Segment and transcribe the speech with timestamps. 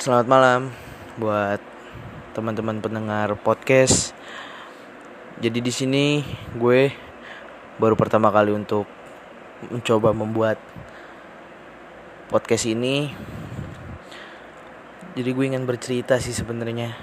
[0.00, 0.72] Selamat malam
[1.20, 1.60] buat
[2.32, 4.16] teman-teman pendengar podcast.
[5.44, 6.24] Jadi di sini
[6.56, 6.88] gue
[7.76, 8.88] baru pertama kali untuk
[9.68, 10.56] mencoba membuat
[12.32, 13.12] podcast ini.
[15.12, 16.96] Jadi gue ingin bercerita sih sebenarnya.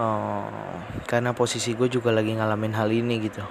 [0.00, 0.48] Oh,
[1.12, 3.44] karena posisi gue juga lagi ngalamin hal ini gitu.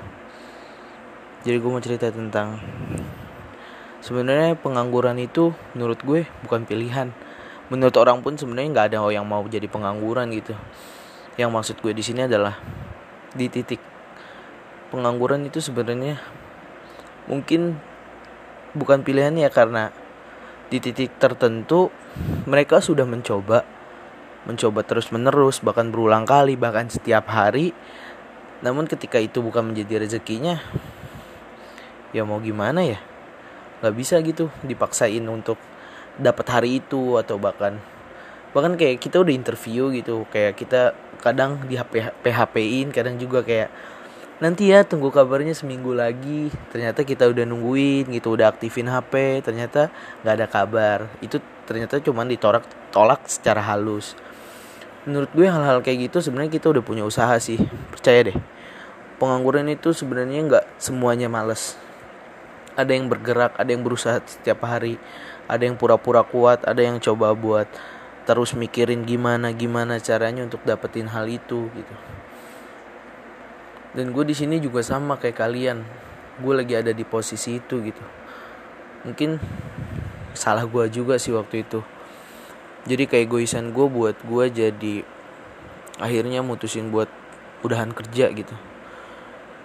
[1.45, 2.57] Jadi gue mau cerita tentang
[4.02, 7.14] sebenarnya pengangguran itu menurut gue bukan pilihan.
[7.71, 10.57] Menurut orang pun sebenarnya nggak ada yang mau jadi pengangguran gitu.
[11.39, 12.60] Yang maksud gue di sini adalah
[13.32, 13.79] di titik
[14.91, 16.19] pengangguran itu sebenarnya
[17.32, 17.79] mungkin
[18.75, 19.96] bukan pilihan ya karena
[20.68, 21.88] di titik tertentu
[22.43, 23.63] mereka sudah mencoba
[24.43, 27.71] mencoba terus menerus bahkan berulang kali bahkan setiap hari.
[28.61, 30.60] Namun ketika itu bukan menjadi rezekinya
[32.11, 32.99] ya mau gimana ya
[33.81, 35.58] nggak bisa gitu dipaksain untuk
[36.21, 37.81] dapat hari itu atau bahkan
[38.52, 43.71] bahkan kayak kita udah interview gitu kayak kita kadang di HP PHP-in kadang juga kayak
[44.41, 46.49] nanti ya tunggu kabarnya seminggu lagi.
[46.73, 49.93] Ternyata kita udah nungguin gitu udah aktifin HP ternyata
[50.25, 50.99] nggak ada kabar.
[51.21, 51.38] Itu
[51.69, 54.17] ternyata cuman ditolak tolak secara halus.
[55.05, 57.61] Menurut gue hal-hal kayak gitu sebenarnya kita udah punya usaha sih
[57.93, 58.38] percaya deh.
[59.21, 61.77] Pengangguran itu sebenarnya nggak semuanya males
[62.75, 64.95] ada yang bergerak ada yang berusaha setiap hari.
[65.52, 67.67] Ada yang pura-pura kuat ada yang coba buat
[68.23, 71.95] terus mikirin gimana gimana caranya untuk dapetin hal itu gitu.
[73.91, 75.83] Dan gue di sini juga sama kayak kalian.
[76.39, 78.03] Gue lagi ada di posisi itu gitu.
[79.03, 79.35] Mungkin
[80.31, 81.83] salah gue juga sih waktu itu.
[82.88, 84.95] Jadi kayak goisan gue buat gue jadi
[86.00, 87.11] akhirnya mutusin buat
[87.67, 88.56] udahan kerja gitu.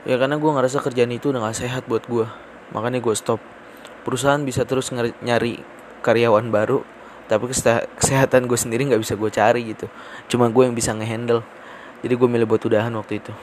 [0.06, 2.26] Ya karena gue ngerasa kerjaan itu udah gak sehat buat gue
[2.74, 3.38] makanya gue stop.
[4.06, 4.90] Perusahaan bisa terus
[5.22, 5.60] nyari
[6.02, 6.86] karyawan baru
[7.26, 7.50] tapi
[7.98, 9.90] kesehatan gue sendiri nggak bisa gue cari gitu.
[10.30, 11.42] Cuma gue yang bisa ngehandle.
[12.06, 13.34] Jadi gue milih buat udahan waktu itu.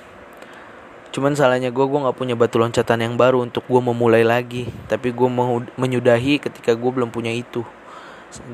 [1.13, 4.71] Cuman salahnya gue gue nggak punya batu loncatan yang baru untuk gue memulai lagi.
[4.87, 7.67] Tapi gue mau menyudahi ketika gue belum punya itu.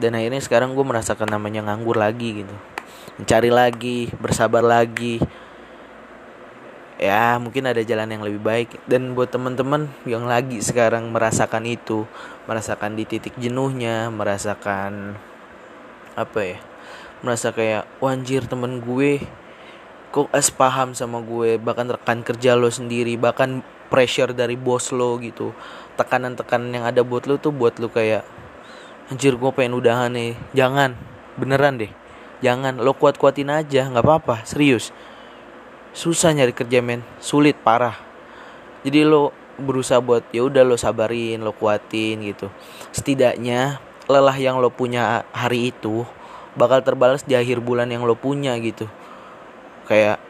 [0.02, 2.56] Dan akhirnya sekarang gue merasakan namanya nganggur lagi gitu.
[3.22, 5.22] Mencari lagi bersabar lagi
[7.00, 8.70] ya mungkin ada jalan yang lebih baik.
[8.86, 12.04] Dan buat teman-teman yang lagi sekarang merasakan itu
[12.46, 15.16] merasakan di titik jenuhnya merasakan
[16.20, 16.58] apa ya
[17.24, 19.24] merasa kayak wanjir temen gue
[20.12, 25.18] kok es paham sama gue bahkan rekan kerja lo sendiri bahkan pressure dari bos lo
[25.20, 25.52] gitu.
[25.98, 28.24] Tekanan-tekanan yang ada buat lo tuh buat lo kayak
[29.10, 30.38] anjir gue pengen udahan nih.
[30.54, 30.94] Jangan.
[31.36, 31.92] Beneran deh.
[32.46, 32.80] Jangan.
[32.80, 33.90] Lo kuat-kuatin aja.
[33.90, 34.36] Nggak apa-apa.
[34.46, 34.94] Serius
[35.94, 37.02] susah nyari kerja men.
[37.20, 37.98] Sulit parah.
[38.86, 42.48] Jadi lo berusaha buat ya udah lo sabarin lo kuatin gitu.
[42.96, 46.08] Setidaknya lelah yang lo punya hari itu
[46.56, 48.88] bakal terbalas di akhir bulan yang lo punya gitu.
[49.86, 50.24] Kayak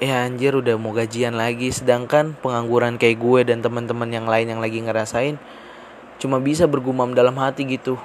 [0.00, 1.68] ya anjir udah mau gajian lagi.
[1.70, 5.36] Sedangkan pengangguran kayak gue dan teman-teman yang lain yang lagi ngerasain
[6.16, 8.00] cuma bisa bergumam dalam hati gitu.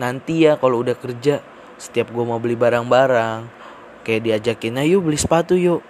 [0.00, 1.44] Nanti ya kalau udah kerja
[1.76, 3.59] setiap gue mau beli barang-barang
[4.02, 5.84] kayak diajakin ayo beli sepatu yuk.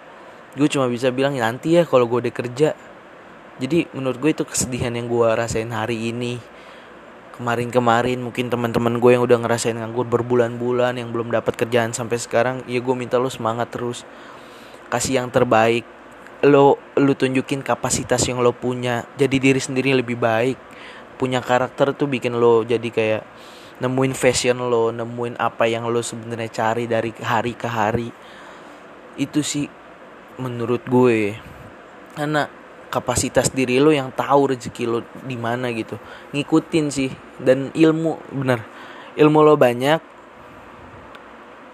[0.59, 2.75] Gue cuma bisa bilang nanti ya kalau gue udah kerja.
[3.60, 6.41] Jadi menurut gue itu kesedihan yang gue rasain hari ini.
[7.37, 12.66] Kemarin-kemarin mungkin teman-teman gue yang udah ngerasain nganggur berbulan-bulan yang belum dapat kerjaan sampai sekarang
[12.69, 14.03] ya gue minta lo semangat terus.
[14.91, 15.87] Kasih yang terbaik.
[16.43, 19.06] Lo lo tunjukin kapasitas yang lo punya.
[19.15, 20.59] Jadi diri sendiri lebih baik.
[21.20, 23.22] Punya karakter tuh bikin lo jadi kayak
[23.81, 28.09] nemuin fashion lo nemuin apa yang lo sebenarnya cari dari hari ke hari.
[29.17, 29.67] Itu sih
[30.37, 31.35] menurut gue.
[32.15, 32.47] Karena
[32.93, 35.97] kapasitas diri lo yang tahu rezeki lo di mana gitu.
[36.37, 37.11] Ngikutin sih.
[37.41, 38.61] Dan ilmu bener.
[39.17, 40.01] Ilmu lo banyak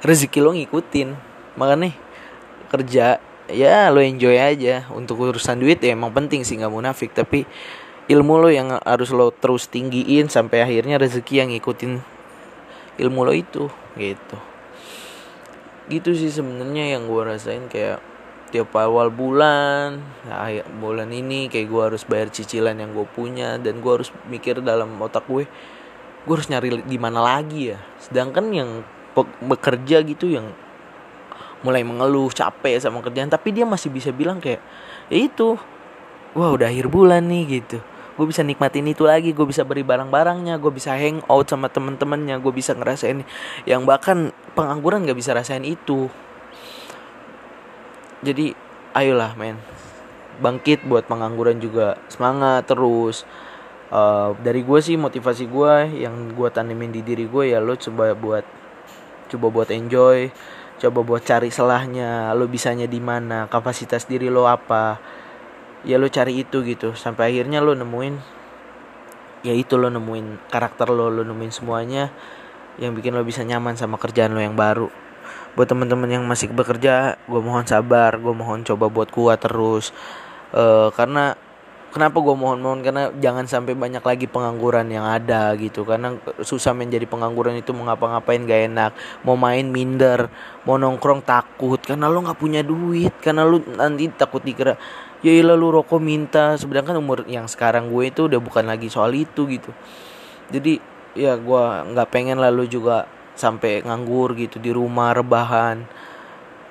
[0.06, 1.08] rezeki lo ngikutin.
[1.58, 1.90] Makanya
[2.70, 3.18] kerja
[3.50, 4.86] ya lo enjoy aja.
[4.94, 7.10] Untuk urusan duit ya emang penting sih nggak munafik.
[7.10, 7.42] Tapi
[8.06, 11.98] ilmu lo yang harus lo terus tinggiin sampai akhirnya rezeki yang ngikutin
[13.02, 13.66] ilmu lo itu
[13.98, 14.36] gitu.
[15.90, 17.98] Gitu sih sebenarnya yang gue rasain kayak
[18.54, 20.46] tiap awal bulan nah,
[20.78, 24.94] bulan ini kayak gue harus bayar cicilan yang gue punya dan gue harus mikir dalam
[25.02, 25.50] otak gue
[26.26, 27.78] gue harus nyari di mana lagi ya.
[27.98, 28.70] Sedangkan yang
[29.42, 30.54] bekerja gitu yang
[31.66, 34.62] mulai mengeluh capek sama kerjaan tapi dia masih bisa bilang kayak
[35.10, 35.58] ya itu
[36.36, 37.80] wah udah akhir bulan nih gitu
[38.16, 42.40] gue bisa nikmatin itu lagi gue bisa beri barang-barangnya gue bisa hang out sama temen-temennya
[42.40, 43.22] gue bisa ngerasain
[43.68, 46.08] yang bahkan pengangguran gak bisa rasain itu.
[48.24, 48.56] Jadi
[48.96, 49.60] ayolah men.
[50.40, 52.00] Bangkit buat pengangguran juga.
[52.08, 53.28] Semangat terus.
[53.86, 58.18] Uh, dari gue sih motivasi gue yang gue tanemin di diri gue ya lo coba
[58.18, 58.42] buat
[59.30, 60.26] coba buat enjoy
[60.82, 64.98] coba buat cari selahnya lo bisanya di mana kapasitas diri lo apa
[65.86, 66.92] ya lo cari itu gitu.
[66.98, 68.14] Sampai akhirnya lo nemuin
[69.46, 72.10] ya itu lo nemuin karakter lo lo nemuin semuanya
[72.82, 74.90] yang bikin lo bisa nyaman sama kerjaan lo yang baru.
[75.54, 79.94] Buat teman-teman yang masih bekerja gue mohon sabar gue mohon coba buat kuat terus.
[80.50, 81.38] Uh, karena
[81.94, 82.80] kenapa gue mohon-mohon?
[82.84, 85.82] Karena jangan sampai banyak lagi pengangguran yang ada gitu.
[85.82, 88.92] Karena susah menjadi pengangguran itu mau ngapa-ngapain gak enak.
[89.26, 90.28] Mau main minder
[90.68, 91.78] mau nongkrong takut.
[91.82, 94.74] Karena lo nggak punya duit karena lo nanti takut dikira
[95.24, 96.54] ya ilah lu rokok minta.
[96.60, 99.70] Sedangkan umur yang sekarang gue itu udah bukan lagi soal itu gitu.
[100.52, 100.78] Jadi
[101.16, 101.64] ya gue
[101.96, 105.84] nggak pengen lalu juga sampai nganggur gitu di rumah rebahan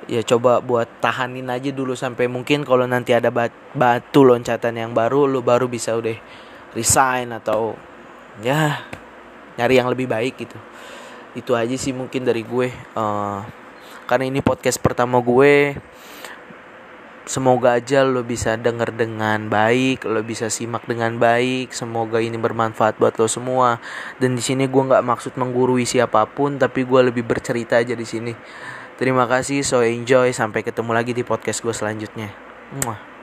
[0.06, 3.34] ya coba buat tahanin aja dulu sampai mungkin kalau nanti ada
[3.74, 6.14] batu loncatan yang baru lu baru bisa udah
[6.78, 7.74] resign atau
[8.46, 8.86] ya
[9.58, 10.58] nyari yang lebih baik gitu
[11.34, 13.42] itu aja sih mungkin dari gue uh,
[14.06, 15.74] karena ini podcast pertama gue
[17.26, 21.74] semoga aja lo bisa denger dengan baik, lo bisa simak dengan baik.
[21.74, 23.82] Semoga ini bermanfaat buat lo semua.
[24.22, 28.06] Dan di sini gue nggak maksud menggurui siapa pun, tapi gue lebih bercerita aja di
[28.06, 28.34] sini.
[28.96, 30.32] Terima kasih, so enjoy.
[30.32, 32.32] Sampai ketemu lagi di podcast gue selanjutnya.
[32.84, 33.15] Muah.